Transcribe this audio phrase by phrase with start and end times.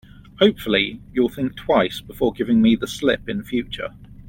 [0.39, 3.93] Hopefully, you'll think twice before giving me the slip in future.